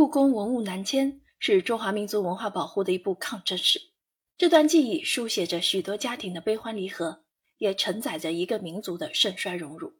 [0.00, 3.78] 故宫文物南迁是中华民族文化保护的一部抗争史。
[4.38, 7.20] 这段记忆书写着许多家庭的悲欢离合，
[7.58, 9.92] 也承载着一个民族的盛衰荣辱。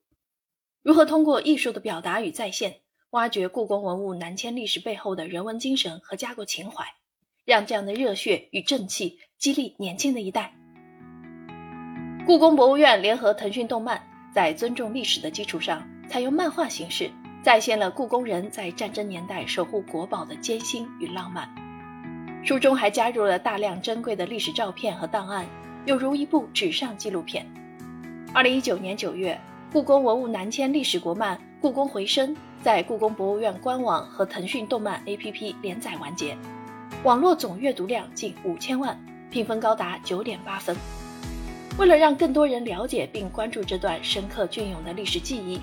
[0.82, 6.82] 如何通过艺术的表达与再现，挖掘故宫文物南迁历史背后的人文精神和家国情怀，
[7.44, 10.54] 让这样的热血与正气激励年轻的一代？
[12.24, 14.02] 故宫博物院联合腾讯动漫，
[14.34, 17.10] 在尊重历史的基础上，采用漫画形式。
[17.42, 21.48] 再现了故宫人在战争年代守护国宝的艰辛与浪漫。
[22.44, 25.46] 书中还加入了大量珍贵的历史照片和档案，
[25.86, 27.46] 犹如一部纸上纪录片。
[28.34, 29.40] 二零一九年九月，
[29.72, 36.36] 故宫文物南迁历史国漫《故宫回声》在故宫博物院官网和腾讯动漫 APP 连载完结，
[37.04, 38.98] 网络总阅读量近五千万，
[39.30, 40.76] 评分高达九点八分。
[41.78, 45.58] 为了让更多人了解并关注这段深刻隽永的历史记忆。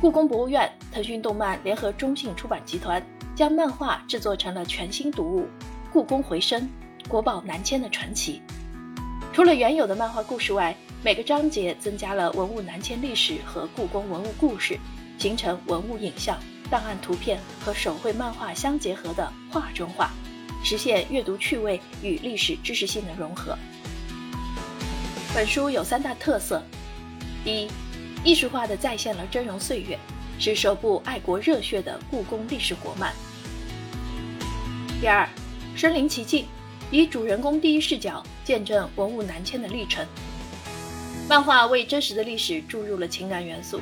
[0.00, 3.00] 故宫博物院、腾讯动漫联合中信出版集团，
[3.34, 5.42] 将漫画制作成了全新读物
[5.92, 6.68] 《故宫回声：
[7.08, 8.42] 国宝南迁的传奇》。
[9.32, 14.78] 除了原有的漫画故事外，每个章节增加了文物南迁历史和故宫文物故事，
[15.18, 16.36] 形成文物影像、
[16.68, 20.10] 档案图片和手绘漫画相结合的画中画，
[20.64, 23.56] 实现阅读趣味与历史知识性的融合。
[25.34, 26.62] 本书有三大特色：
[27.44, 27.68] 一。
[28.24, 29.98] 艺术化的再现了峥嵘岁月，
[30.38, 33.12] 是首部爱国热血的故宫历史国漫。
[35.00, 35.28] 第二，
[35.74, 36.46] 身临其境，
[36.92, 40.06] 以主人公第一视角见证文物南迁的历程。
[41.28, 43.80] 漫画为真实的历史注入了情感元素，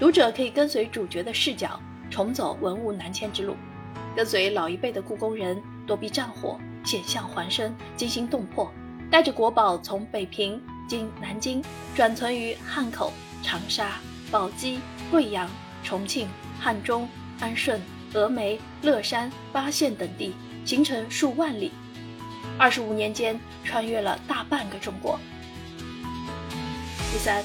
[0.00, 1.78] 读者可以跟随主角的视角
[2.10, 3.54] 重走文物南迁之路，
[4.16, 8.72] 跟随老一辈的故宫人躲避战火，险象环生，惊心动魄，
[9.10, 11.62] 带着国宝从北平经南京
[11.94, 13.12] 转存于汉口。
[13.44, 14.00] 长沙、
[14.30, 15.48] 宝鸡、贵阳、
[15.84, 16.26] 重庆、
[16.58, 17.80] 汉中、安顺、
[18.12, 21.70] 峨眉、乐山、巴县等地，行程数万里，
[22.58, 25.20] 二十五年间穿越了大半个中国。
[27.12, 27.44] 第三，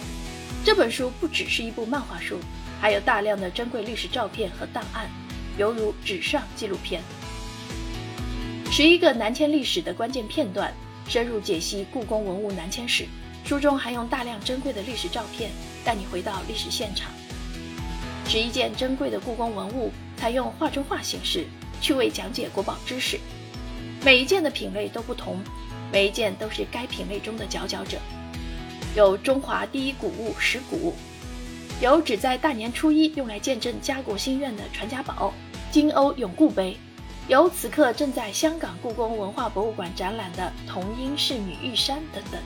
[0.63, 2.40] 这本书不只是一部漫画书，
[2.79, 5.07] 还有大量的珍贵历史照片和档案，
[5.57, 7.01] 犹如纸上纪录片。
[8.72, 10.74] 十一个南迁历史的关键片段，
[11.07, 13.06] 深入解析故宫文物南迁史。
[13.44, 15.50] 书中还用大量珍贵的历史照片
[15.83, 17.11] 带你回到历史现场。
[18.27, 21.47] 十一件珍贵的故宫文物采用画中画形式，
[21.81, 23.19] 趣味讲解国宝知识。
[24.03, 25.39] 每一件的品类都不同，
[25.91, 27.97] 每一件都是该品类中的佼佼者。
[28.95, 30.94] 有中华第一古物石鼓，
[31.81, 35.33] 有只在大年初一用来见证家国心愿的传家宝
[35.71, 36.77] 金瓯永固杯，
[37.27, 42.39] 有此刻正在香港故宫文化博物馆展览的铜鹰仕女玉山等等。